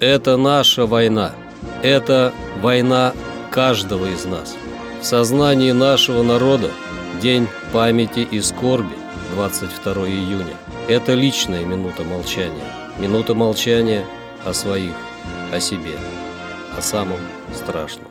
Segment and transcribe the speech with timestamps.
[0.00, 1.32] Это наша война.
[1.82, 3.14] Это война
[3.50, 4.54] каждого из нас.
[5.00, 6.70] В сознании нашего народа
[7.20, 8.94] День памяти и скорби
[9.34, 10.54] 22 июня.
[10.86, 12.62] Это личная минута молчания.
[12.98, 14.04] Минута молчания
[14.44, 14.94] о своих,
[15.52, 15.96] о себе,
[16.76, 17.18] о самом
[17.52, 18.06] страшном.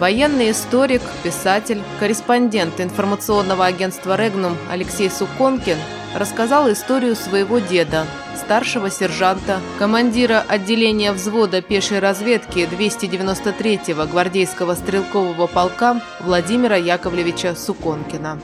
[0.00, 5.76] Военный историк, писатель, корреспондент информационного агентства «Регнум» Алексей Суконкин
[6.14, 8.06] рассказал историю своего деда,
[8.36, 18.38] старшего сержанта, командира отделения взвода пешей разведки 293-го гвардейского стрелкового полка Владимира Яковлевича Суконкина.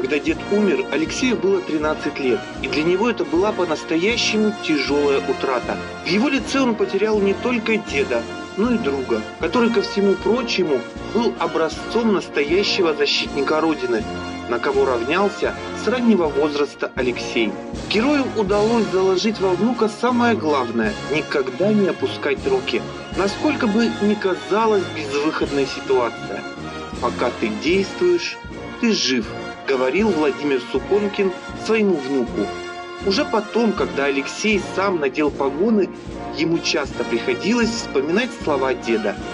[0.00, 5.76] Когда дед умер, Алексею было 13 лет, и для него это была по-настоящему тяжелая утрата.
[6.04, 8.22] В его лице он потерял не только деда,
[8.56, 10.80] но и друга, который, ко всему прочему,
[11.14, 14.02] был образцом настоящего защитника Родины,
[14.50, 17.52] на кого равнялся с раннего возраста Алексей.
[17.88, 22.82] Герою удалось заложить во внука самое главное– никогда не опускать руки.
[23.16, 26.42] Насколько бы ни казалась безвыходная ситуация.
[27.00, 28.36] Пока ты действуешь,
[28.80, 29.26] ты жив,
[29.68, 31.32] говорил Владимир Суконкин
[31.64, 32.46] своему внуку.
[33.06, 35.88] Уже потом, когда Алексей сам надел погоны,
[36.36, 39.14] ему часто приходилось вспоминать слова деда–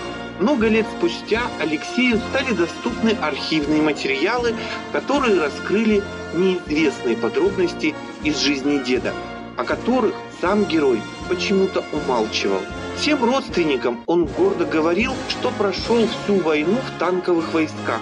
[0.41, 4.55] много лет спустя Алексею стали доступны архивные материалы,
[4.93, 6.03] которые раскрыли
[6.35, 9.15] неизвестные подробности из жизни деда,
[9.57, 12.61] о которых сам герой почему-то умалчивал.
[12.99, 18.01] Всем родственникам он гордо говорил, что прошел всю войну в танковых войсках.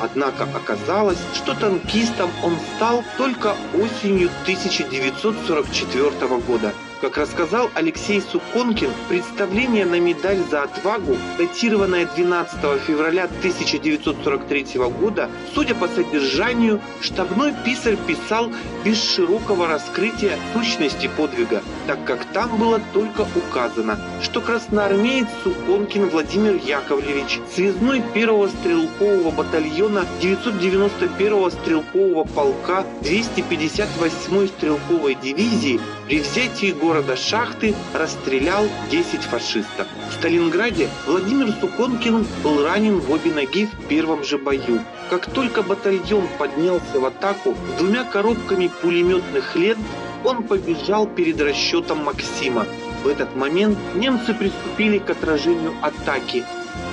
[0.00, 9.86] Однако оказалось, что танкистом он стал только осенью 1944 года– как рассказал Алексей Суконкин, представление
[9.86, 14.66] на медаль за отвагу, датированное 12 февраля 1943
[15.00, 18.50] года, судя по содержанию, штабной писарь писал
[18.84, 26.54] без широкого раскрытия сущности подвига, так как там было только указано, что красноармеец Суконкин Владимир
[26.54, 37.16] Яковлевич, связной первого стрелкового батальона 991-го стрелкового полка 258-й стрелковой дивизии при взятии города города
[37.16, 39.86] Шахты расстрелял 10 фашистов.
[40.08, 44.80] В Сталинграде Владимир Суконкин был ранен в обе ноги в первом же бою.
[45.10, 49.86] Как только батальон поднялся в атаку двумя коробками пулеметных лент,
[50.24, 52.64] он побежал перед расчетом Максима.
[53.04, 56.42] В этот момент немцы приступили к отражению атаки,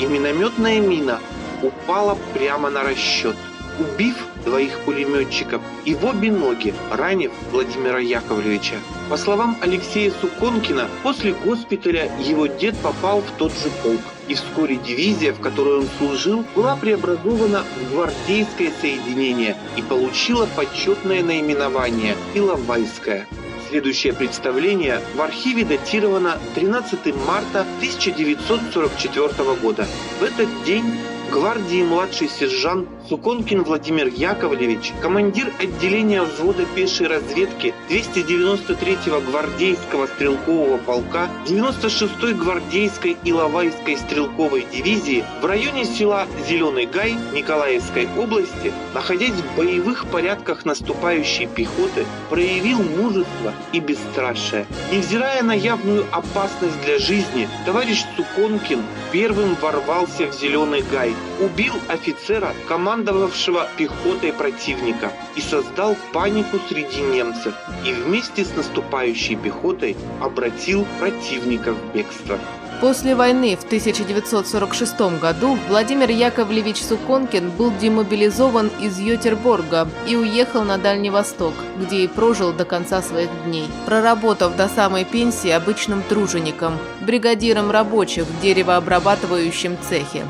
[0.02, 1.20] и минометная мина
[1.62, 3.38] упала прямо на расчет
[3.80, 8.76] убив двоих пулеметчиков и в обе ноги ранив Владимира Яковлевича.
[9.10, 14.02] По словам Алексея Суконкина, после госпиталя его дед попал в тот же полк.
[14.28, 21.22] И вскоре дивизия, в которой он служил, была преобразована в гвардейское соединение и получила почетное
[21.22, 23.28] наименование «Иловайская».
[23.70, 29.88] Следующее представление в архиве датировано 13 марта 1944 года.
[30.20, 30.86] В этот день
[31.32, 41.30] гвардии младший сержант Суконкин Владимир Яковлевич, командир отделения взвода пешей разведки 293-го гвардейского стрелкового полка
[41.46, 50.08] 96-й гвардейской Иловайской стрелковой дивизии в районе села Зеленый Гай Николаевской области, находясь в боевых
[50.08, 54.66] порядках наступающей пехоты, проявил мужество и бесстрашие.
[54.92, 62.52] Невзирая на явную опасность для жизни, товарищ Суконкин первым ворвался в Зеленый Гай, убил офицера,
[62.96, 67.54] командовавшего пехотой противника, и создал панику среди немцев,
[67.86, 72.40] и вместе с наступающей пехотой обратил противника в бегство.
[72.80, 80.78] После войны в 1946 году Владимир Яковлевич Суконкин был демобилизован из Йотерборга и уехал на
[80.78, 86.78] Дальний Восток, где и прожил до конца своих дней, проработав до самой пенсии обычным тружеником,
[87.02, 90.24] бригадиром рабочих в деревообрабатывающем цехе.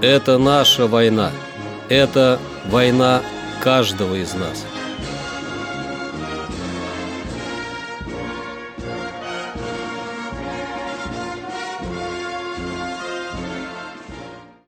[0.00, 1.32] Это наша война.
[1.88, 3.22] Это война
[3.62, 4.64] каждого из нас.